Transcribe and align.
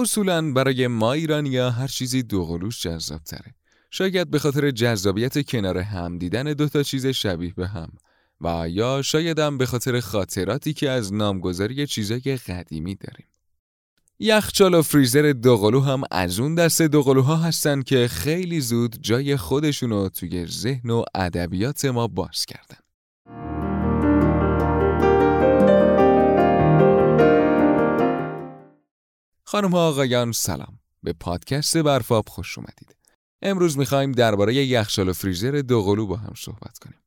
اصولا 0.00 0.52
برای 0.52 0.86
ما 0.86 1.12
ایرانیا 1.12 1.70
هر 1.70 1.86
چیزی 1.86 2.22
دوقلوش 2.22 2.82
جذاب 2.82 3.24
تره. 3.24 3.54
شاید 3.90 4.30
به 4.30 4.38
خاطر 4.38 4.70
جذابیت 4.70 5.46
کنار 5.46 5.78
هم 5.78 6.18
دیدن 6.18 6.52
دوتا 6.52 6.82
چیز 6.82 7.06
شبیه 7.06 7.54
به 7.54 7.68
هم 7.68 7.92
و 8.40 8.68
یا 8.68 9.02
شایدم 9.02 9.58
به 9.58 9.66
خاطر 9.66 10.00
خاطراتی 10.00 10.72
که 10.72 10.90
از 10.90 11.12
نامگذاری 11.12 11.86
چیزای 11.86 12.36
قدیمی 12.36 12.94
داریم. 12.94 13.26
یخچال 14.18 14.74
و 14.74 14.82
فریزر 14.82 15.32
دوقلو 15.32 15.80
هم 15.80 16.02
از 16.10 16.40
اون 16.40 16.54
دسته 16.54 16.88
دوقلوها 16.88 17.36
هستن 17.36 17.82
که 17.82 18.08
خیلی 18.08 18.60
زود 18.60 18.96
جای 19.00 19.36
خودشونو 19.36 20.08
توی 20.08 20.46
ذهن 20.46 20.90
و 20.90 21.04
ادبیات 21.14 21.84
ما 21.84 22.06
باز 22.06 22.46
کردن. 22.46 22.89
خانم 29.50 29.70
ها 29.70 29.88
آقایان 29.88 30.32
سلام. 30.32 30.78
به 31.02 31.12
پادکست 31.12 31.76
برفاب 31.76 32.28
خوش 32.28 32.58
اومدید. 32.58 32.96
امروز 33.42 33.78
می‌خوایم 33.78 34.12
درباره 34.12 34.54
یخچال 34.54 35.08
و 35.08 35.12
فریزر 35.12 35.50
دوقلو 35.50 36.06
با 36.06 36.16
هم 36.16 36.32
صحبت 36.36 36.78
کنیم. 36.78 36.98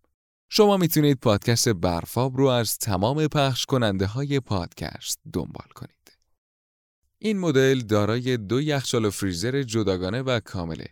شما 0.50 0.78
می‌تونید 0.78 1.20
پادکست 1.20 1.70
برفاب 1.70 2.38
رو 2.38 2.48
از 2.48 2.78
تمام 2.78 3.28
پخش 3.28 3.66
کننده 3.66 4.06
های 4.06 4.40
پادکست 4.40 5.20
دنبال 5.34 5.68
کنید. 5.76 6.18
این 7.20 7.40
مدل 7.40 7.80
دارای 7.80 8.38
دو 8.38 8.62
یخچال 8.62 9.06
و 9.06 9.10
فریزر 9.10 9.64
جداگانه 9.64 10.22
و 10.22 10.40
کامله. 10.40 10.88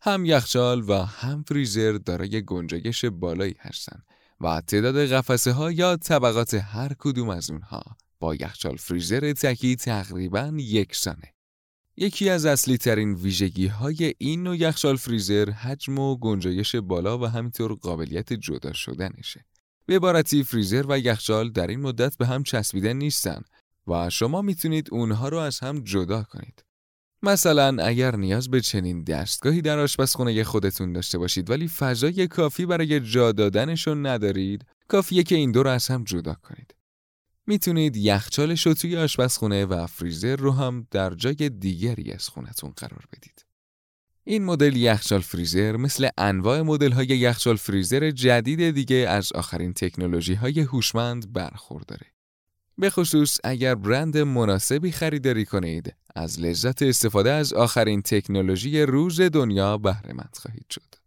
هم 0.00 0.24
یخچال 0.24 0.90
و 0.90 0.94
هم 0.94 1.42
فریزر 1.42 1.92
دارای 1.92 2.42
گنجایش 2.44 3.04
بالایی 3.04 3.56
هستند 3.60 4.06
و 4.40 4.60
تعداد 4.60 5.06
قفسه 5.06 5.52
ها 5.52 5.72
یا 5.72 5.96
طبقات 5.96 6.54
هر 6.54 6.92
کدوم 6.98 7.28
از 7.28 7.50
اونها 7.50 7.82
با 8.20 8.34
یخچال 8.34 8.76
فریزر 8.76 9.32
تکی 9.32 9.76
تقریبا 9.76 10.52
یکسانه. 10.56 11.34
یکی 11.96 12.28
از 12.28 12.46
اصلی 12.46 12.78
ترین 12.78 13.14
ویژگی 13.14 13.66
های 13.66 14.14
این 14.18 14.42
نوع 14.42 14.56
یخچال 14.56 14.96
فریزر 14.96 15.50
حجم 15.50 15.98
و 15.98 16.16
گنجایش 16.16 16.76
بالا 16.76 17.18
و 17.18 17.26
همینطور 17.26 17.74
قابلیت 17.74 18.32
جدا 18.32 18.72
شدنشه. 18.72 19.44
به 19.86 19.96
عبارتی 19.96 20.44
فریزر 20.44 20.84
و 20.88 20.98
یخچال 20.98 21.50
در 21.50 21.66
این 21.66 21.80
مدت 21.80 22.16
به 22.16 22.26
هم 22.26 22.42
چسبیده 22.42 22.92
نیستن 22.92 23.42
و 23.86 24.10
شما 24.10 24.42
می‌تونید 24.42 24.88
اونها 24.92 25.28
رو 25.28 25.38
از 25.38 25.60
هم 25.60 25.80
جدا 25.80 26.22
کنید. 26.22 26.64
مثلا 27.22 27.84
اگر 27.84 28.16
نیاز 28.16 28.50
به 28.50 28.60
چنین 28.60 29.04
دستگاهی 29.04 29.62
در 29.62 29.78
آشپزخونه 29.78 30.44
خودتون 30.44 30.92
داشته 30.92 31.18
باشید 31.18 31.50
ولی 31.50 31.68
فضای 31.68 32.28
کافی 32.28 32.66
برای 32.66 33.00
جا 33.00 33.32
دادنشون 33.32 34.06
ندارید، 34.06 34.64
کافیه 34.88 35.22
که 35.22 35.34
این 35.34 35.52
دو 35.52 35.62
رو 35.62 35.70
از 35.70 35.88
هم 35.88 36.04
جدا 36.04 36.34
کنید. 36.34 36.75
می‌تونید 37.46 37.96
یخچالش 37.96 38.66
رو 38.66 38.74
توی 38.74 38.96
آشپزخونه 38.96 39.64
و 39.64 39.86
فریزر 39.86 40.36
رو 40.36 40.52
هم 40.52 40.86
در 40.90 41.14
جای 41.14 41.48
دیگری 41.48 42.12
از 42.12 42.28
خونتون 42.28 42.72
قرار 42.76 43.04
بدید. 43.12 43.46
این 44.24 44.44
مدل 44.44 44.76
یخچال 44.76 45.20
فریزر 45.20 45.76
مثل 45.76 46.08
انواع 46.18 46.62
مدل 46.62 46.92
های 46.92 47.06
یخچال 47.06 47.56
فریزر 47.56 48.10
جدید 48.10 48.70
دیگه 48.70 48.96
از 48.96 49.32
آخرین 49.32 49.72
تکنولوژی 49.72 50.34
های 50.34 50.60
هوشمند 50.60 51.32
برخورداره. 51.32 52.06
به 52.78 52.90
خصوص 52.90 53.38
اگر 53.44 53.74
برند 53.74 54.18
مناسبی 54.18 54.92
خریداری 54.92 55.44
کنید، 55.44 55.94
از 56.14 56.40
لذت 56.40 56.82
استفاده 56.82 57.30
از 57.30 57.52
آخرین 57.52 58.02
تکنولوژی 58.02 58.82
روز 58.82 59.20
دنیا 59.20 59.78
بهره 59.78 60.12
مند 60.12 60.36
خواهید 60.42 60.66
شد. 60.70 61.05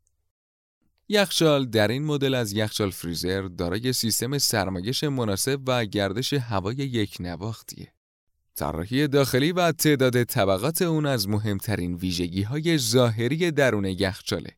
یخچال 1.11 1.65
در 1.65 1.87
این 1.87 2.05
مدل 2.05 2.33
از 2.33 2.53
یخچال 2.53 2.89
فریزر 2.89 3.41
دارای 3.41 3.93
سیستم 3.93 4.37
سرمایش 4.37 5.03
مناسب 5.03 5.59
و 5.67 5.85
گردش 5.85 6.33
هوای 6.33 6.75
یک 6.75 7.17
نواختیه. 7.19 7.93
طراحی 8.55 9.07
داخلی 9.07 9.51
و 9.51 9.71
تعداد 9.71 10.23
طبقات 10.23 10.81
اون 10.81 11.05
از 11.05 11.27
مهمترین 11.27 11.95
ویژگی 11.95 12.41
های 12.41 12.77
ظاهری 12.77 13.51
درون 13.51 13.85
یخچاله. 13.85 14.51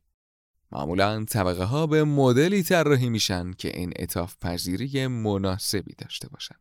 معمولا 0.72 1.25
طبقه 1.25 1.63
ها 1.63 1.88
به 1.88 2.03
مدلی 2.03 2.63
طراحی 2.63 3.09
میشن 3.09 3.51
که 3.51 3.78
این 3.78 3.94
اتاف 4.00 4.35
پذیری 4.41 5.07
مناسبی 5.07 5.94
داشته 5.97 6.28
باشن. 6.29 6.56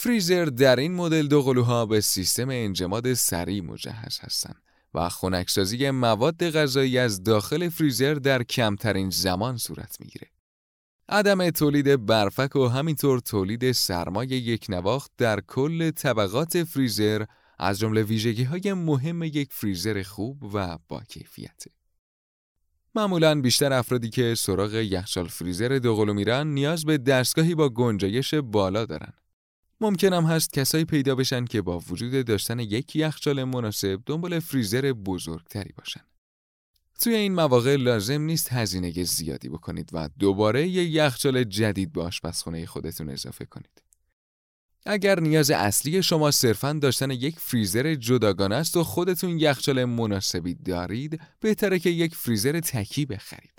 فریزر 0.00 0.44
در 0.44 0.76
این 0.76 0.94
مدل 0.94 1.26
دوقلوها 1.26 1.86
به 1.86 2.00
سیستم 2.00 2.48
انجماد 2.48 3.14
سریع 3.14 3.62
مجهز 3.62 4.18
هستند 4.18 4.62
و 4.94 5.08
خنکسازی 5.08 5.90
مواد 5.90 6.50
غذایی 6.50 6.98
از 6.98 7.22
داخل 7.22 7.68
فریزر 7.68 8.14
در 8.14 8.42
کمترین 8.42 9.10
زمان 9.10 9.56
صورت 9.56 9.96
می‌گیره. 10.00 10.26
عدم 11.08 11.50
تولید 11.50 12.06
برفک 12.06 12.56
و 12.56 12.68
همینطور 12.68 13.20
تولید 13.20 13.72
سرمای 13.72 14.26
یک 14.26 14.66
نواخت 14.68 15.10
در 15.18 15.40
کل 15.40 15.90
طبقات 15.90 16.64
فریزر 16.64 17.24
از 17.58 17.78
جمله 17.78 18.02
ویژگی 18.02 18.44
های 18.44 18.72
مهم 18.72 19.22
یک 19.22 19.52
فریزر 19.52 20.02
خوب 20.02 20.54
و 20.54 20.78
با 20.88 21.00
کیفیته. 21.08 21.70
معمولا 22.94 23.40
بیشتر 23.40 23.72
افرادی 23.72 24.10
که 24.10 24.34
سراغ 24.34 24.74
یخچال 24.74 25.28
فریزر 25.28 25.78
دوقلو 25.82 26.14
میرن 26.14 26.46
نیاز 26.46 26.84
به 26.84 26.98
دستگاهی 26.98 27.54
با 27.54 27.68
گنجایش 27.68 28.34
بالا 28.34 28.84
دارن. 28.84 29.12
ممکنم 29.80 30.26
هست 30.26 30.52
کسایی 30.52 30.84
پیدا 30.84 31.14
بشن 31.14 31.44
که 31.44 31.62
با 31.62 31.78
وجود 31.78 32.26
داشتن 32.26 32.58
یک 32.60 32.96
یخچال 32.96 33.44
مناسب 33.44 34.00
دنبال 34.06 34.38
فریزر 34.38 34.92
بزرگتری 34.92 35.72
باشن. 35.78 36.00
توی 37.00 37.14
این 37.14 37.34
مواقع 37.34 37.76
لازم 37.76 38.22
نیست 38.22 38.52
هزینه 38.52 39.04
زیادی 39.04 39.48
بکنید 39.48 39.90
و 39.92 40.08
دوباره 40.18 40.68
یک 40.68 40.94
یخچال 40.94 41.44
جدید 41.44 41.92
به 41.92 42.02
آشپزخونه 42.02 42.66
خودتون 42.66 43.08
اضافه 43.08 43.44
کنید. 43.44 43.82
اگر 44.86 45.20
نیاز 45.20 45.50
اصلی 45.50 46.02
شما 46.02 46.30
صرفاً 46.30 46.72
داشتن 46.72 47.10
یک 47.10 47.38
فریزر 47.38 47.94
جداگانه 47.94 48.54
است 48.54 48.76
و 48.76 48.84
خودتون 48.84 49.38
یخچال 49.38 49.84
مناسبی 49.84 50.54
دارید، 50.54 51.20
بهتره 51.40 51.78
که 51.78 51.90
یک 51.90 52.14
فریزر 52.14 52.60
تکی 52.60 53.06
بخرید. 53.06 53.57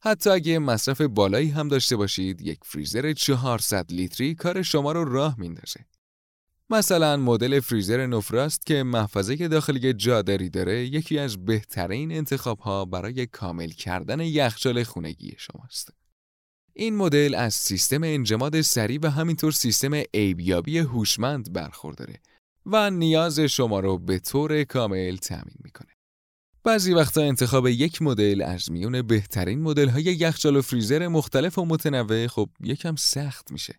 حتی 0.00 0.30
اگه 0.30 0.58
مصرف 0.58 1.00
بالایی 1.00 1.48
هم 1.48 1.68
داشته 1.68 1.96
باشید 1.96 2.42
یک 2.42 2.58
فریزر 2.64 3.12
400 3.12 3.92
لیتری 3.92 4.34
کار 4.34 4.62
شما 4.62 4.92
رو 4.92 5.04
راه 5.04 5.34
میندازه. 5.38 5.84
مثلا 6.70 7.16
مدل 7.16 7.60
فریزر 7.60 8.06
نفراست 8.06 8.66
که 8.66 8.82
محفظه 8.82 9.48
داخلی 9.48 9.92
جادری 9.92 10.50
داره 10.50 10.86
یکی 10.86 11.18
از 11.18 11.44
بهترین 11.44 12.12
انتخاب 12.12 12.58
ها 12.58 12.84
برای 12.84 13.26
کامل 13.26 13.68
کردن 13.68 14.20
یخچال 14.20 14.82
خونگی 14.82 15.34
شماست. 15.38 15.90
این 16.72 16.96
مدل 16.96 17.34
از 17.34 17.54
سیستم 17.54 18.02
انجماد 18.02 18.60
سریع 18.60 18.98
و 19.02 19.10
همینطور 19.10 19.52
سیستم 19.52 19.94
عیبیابی 20.14 20.78
هوشمند 20.78 21.52
برخورداره 21.52 22.20
و 22.66 22.90
نیاز 22.90 23.40
شما 23.40 23.80
رو 23.80 23.98
به 23.98 24.18
طور 24.18 24.64
کامل 24.64 25.16
تامین 25.16 25.56
می‌کنه. 25.64 25.95
بعضی 26.66 26.94
وقتا 26.94 27.22
انتخاب 27.22 27.66
یک 27.68 28.02
مدل 28.02 28.42
از 28.46 28.70
میون 28.70 29.02
بهترین 29.02 29.62
مدل 29.62 29.88
های 29.88 30.02
یخچال 30.02 30.56
و 30.56 30.62
فریزر 30.62 31.08
مختلف 31.08 31.58
و 31.58 31.64
متنوع 31.64 32.26
خب 32.26 32.48
یکم 32.60 32.96
سخت 32.96 33.52
میشه. 33.52 33.74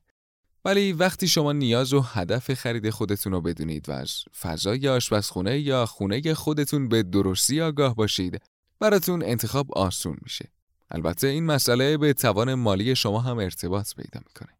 ولی 0.65 0.93
وقتی 0.93 1.27
شما 1.27 1.53
نیاز 1.53 1.93
و 1.93 2.01
هدف 2.01 2.53
خرید 2.53 2.89
خودتون 2.89 3.33
رو 3.33 3.41
بدونید 3.41 3.89
و 3.89 3.91
از 3.91 4.23
فضای 4.39 4.87
آشپزخونه 4.87 5.59
یا 5.59 5.85
خونه 5.85 6.33
خودتون 6.33 6.89
به 6.89 7.03
درستی 7.03 7.61
آگاه 7.61 7.95
باشید، 7.95 8.41
براتون 8.79 9.23
انتخاب 9.23 9.77
آسون 9.77 10.17
میشه. 10.21 10.49
البته 10.91 11.27
این 11.27 11.45
مسئله 11.45 11.97
به 11.97 12.13
توان 12.13 12.53
مالی 12.53 12.95
شما 12.95 13.21
هم 13.21 13.37
ارتباط 13.37 13.95
پیدا 13.95 14.19
می‌کنه. 14.27 14.57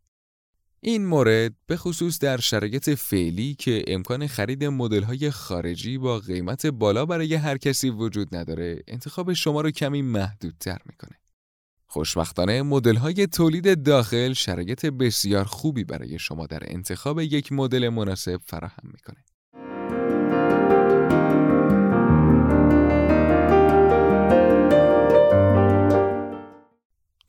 این 0.87 1.05
مورد 1.05 1.53
به 1.65 1.77
خصوص 1.77 2.19
در 2.19 2.37
شرایط 2.39 2.89
فعلی 2.89 3.55
که 3.55 3.83
امکان 3.87 4.27
خرید 4.27 4.63
های 5.03 5.31
خارجی 5.31 5.97
با 5.97 6.19
قیمت 6.19 6.65
بالا 6.65 7.05
برای 7.05 7.33
هر 7.33 7.57
کسی 7.57 7.89
وجود 7.89 8.35
نداره 8.35 8.83
انتخاب 8.87 9.33
شما 9.33 9.61
رو 9.61 9.71
کمی 9.71 10.01
محدودتر 10.01 10.77
می‌کنه. 10.85 11.19
خوشبختانه 11.87 12.63
های 12.97 13.27
تولید 13.27 13.83
داخل 13.83 14.33
شرایط 14.33 14.85
بسیار 14.85 15.45
خوبی 15.45 15.83
برای 15.83 16.19
شما 16.19 16.47
در 16.47 16.63
انتخاب 16.65 17.19
یک 17.19 17.51
مدل 17.51 17.89
مناسب 17.89 18.41
فراهم 18.45 18.89
می‌کنه. 18.93 19.23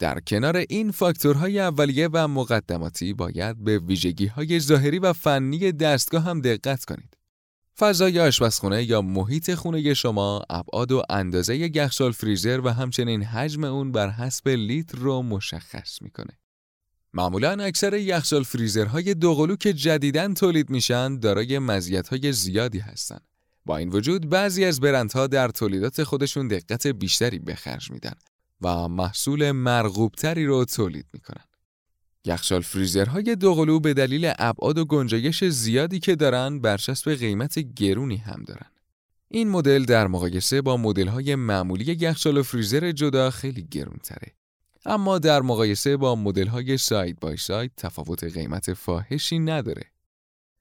در 0.09 0.21
کنار 0.21 0.57
این 0.57 0.91
فاکتورهای 0.91 1.61
اولیه 1.61 2.09
و 2.13 2.29
مقدماتی 2.29 3.13
باید 3.13 3.65
به 3.65 3.79
ویژگی 3.79 4.27
های 4.27 4.61
ظاهری 4.61 4.99
و 4.99 5.13
فنی 5.13 5.73
دستگاه 5.73 6.23
هم 6.23 6.41
دقت 6.41 6.85
کنید. 6.85 7.17
فضای 7.79 8.21
آشپزخونه 8.21 8.85
یا 8.85 9.03
محیط 9.03 9.55
خونه 9.55 9.95
شما 9.95 10.43
ابعاد 10.51 10.93
و 10.93 11.03
اندازه 11.11 11.57
یخچال 11.77 12.13
فریزر 12.13 12.61
و 12.65 12.69
همچنین 12.69 13.23
حجم 13.23 13.65
اون 13.65 13.93
بر 13.93 14.11
حسب 14.11 14.49
لیتر 14.49 14.99
رو 14.99 15.23
مشخص 15.23 16.03
می‌کنه. 16.03 16.39
معمولا 17.13 17.65
اکثر 17.65 17.95
یخچال 17.95 18.43
فریزرهای 18.43 19.15
دوقلو 19.15 19.57
که 19.57 19.73
جدیداً 19.73 20.35
تولید 20.35 20.71
میشن 20.71 21.19
دارای 21.19 21.59
مزیت‌های 21.59 22.33
زیادی 22.33 22.79
هستند. 22.79 23.27
با 23.67 23.77
این 23.77 23.89
وجود 23.89 24.29
بعضی 24.29 24.65
از 24.65 24.81
برندها 24.81 25.27
در 25.27 25.49
تولیدات 25.49 26.03
خودشون 26.03 26.49
دقت 26.49 26.87
بیشتری 26.87 27.39
به 27.39 27.55
خرج 27.55 27.91
میدن 27.91 28.15
و 28.61 28.89
محصول 28.89 29.51
مرغوبتری 29.51 30.47
رو 30.47 30.65
تولید 30.65 31.07
می‌کنن. 31.13 31.45
یخچال 32.25 32.61
فریزرهای 32.61 33.37
دوقلو 33.37 33.81
به 33.81 33.95
دلیل 33.95 34.33
ابعاد 34.39 34.79
و 34.79 34.85
گنجایش 34.85 35.45
زیادی 35.45 35.99
که 35.99 36.17
دارن 36.17 36.61
برچسب 36.61 37.15
قیمت 37.15 37.59
گرونی 37.59 38.17
هم 38.17 38.45
دارن. 38.47 38.71
این 39.29 39.49
مدل 39.49 39.85
در 39.85 40.07
مقایسه 40.07 40.63
با 40.63 40.77
مدل‌های 40.77 41.35
معمولی 41.35 41.85
یخچال 41.85 42.37
و 42.39 42.43
فریزر 42.43 42.93
جدا 42.93 43.31
خیلی 43.31 43.63
گرونتره. 43.63 44.35
اما 44.85 45.19
در 45.19 45.43
مقایسه 45.43 45.97
با 45.97 46.15
مدل‌های 46.15 46.79
ساید 46.79 47.21
بای 47.21 47.37
ساید 47.37 47.73
تفاوت 47.77 48.25
قیمت 48.25 48.73
فاحشی 48.73 49.39
نداره. 49.39 49.85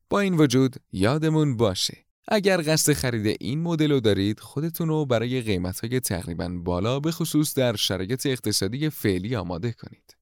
با 0.10 0.20
این 0.20 0.34
وجود 0.34 0.76
یادمون 0.92 1.58
باشه 1.58 2.07
اگر 2.28 2.62
قصد 2.62 2.94
خرید 2.94 3.38
این 3.40 3.62
مدل 3.62 3.92
رو 3.92 4.00
دارید 4.00 4.40
خودتون 4.40 4.88
رو 4.88 5.06
برای 5.06 5.42
قیمت‌های 5.42 6.00
تقریبا 6.00 6.50
بالا 6.50 7.00
به 7.00 7.12
خصوص 7.12 7.54
در 7.54 7.76
شرایط 7.76 8.26
اقتصادی 8.26 8.90
فعلی 8.90 9.36
آماده 9.36 9.72
کنید. 9.72 10.18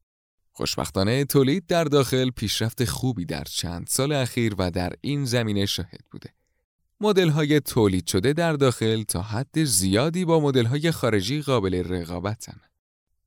خوشبختانه 0.52 1.26
تولید 1.26 1.66
در 1.68 1.84
داخل 1.84 2.30
پیشرفت 2.30 2.86
خوبی 2.86 3.26
در 3.26 3.44
چند 3.44 3.88
سال 3.88 4.12
اخیر 4.12 4.56
و 4.58 4.72
در 4.72 4.94
این 5.02 5.26
زمینه 5.26 5.66
شاهد 5.66 6.02
بوده. 6.12 6.30
مدل 7.02 7.30
های 7.30 7.60
تولید 7.60 8.08
شده 8.08 8.34
در 8.34 8.54
داخل 8.54 9.04
تا 9.04 9.22
حد 9.22 9.64
زیادی 9.64 10.26
با 10.26 10.40
مدل 10.40 10.66
های 10.66 10.92
خارجی 10.92 11.42
قابل 11.42 11.76
رقابتن. 11.76 12.60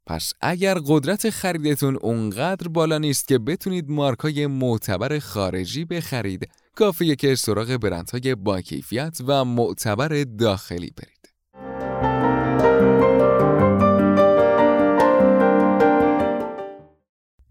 پس 0.06 0.32
اگر 0.40 0.78
قدرت 0.86 1.30
خریدتون 1.30 1.96
اونقدر 1.96 2.68
بالا 2.68 2.98
نیست 2.98 3.28
که 3.28 3.38
بتونید 3.38 3.90
مارکای 3.90 4.46
معتبر 4.46 5.18
خارجی 5.18 5.84
بخرید، 5.84 6.48
کافیه 6.78 7.16
که 7.16 7.34
سراغ 7.34 7.76
برندهای 7.76 8.34
با 8.34 8.60
کیفیت 8.60 9.18
و 9.26 9.44
معتبر 9.44 10.24
داخلی 10.24 10.90
برید. 10.96 11.34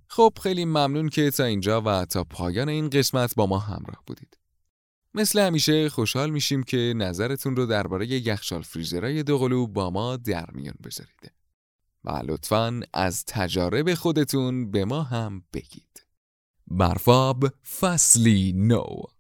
خب 0.08 0.34
خیلی 0.44 0.66
ممنون 0.66 1.10
که 1.10 1.32
تا 1.32 1.44
اینجا 1.44 1.82
و 1.82 2.06
تا 2.06 2.24
پایان 2.24 2.70
این 2.70 2.90
قسمت 2.90 3.36
با 3.36 3.46
ما 3.46 3.60
همراه 3.60 4.04
بودید. 4.08 4.38
مثل 5.14 5.40
همیشه 5.40 5.90
خوشحال 5.90 6.30
میشیم 6.30 6.64
که 6.64 6.94
نظرتون 6.96 7.56
رو 7.56 7.66
درباره 7.66 8.08
یخچال 8.08 8.62
فریزرای 8.62 9.24
دوقلو 9.24 9.68
با 9.68 9.90
ما 9.90 10.18
در 10.18 10.52
میان 10.54 10.76
بذارید. 10.84 11.32
و 12.04 12.22
لطفا 12.26 12.82
از 12.94 13.26
تجارب 13.26 13.94
خودتون 13.94 14.72
به 14.72 14.86
ما 14.86 15.04
هم 15.04 15.44
بگید. 15.54 16.06
برفاب 16.68 17.48
فصلی 17.80 18.54
نو 18.54 19.17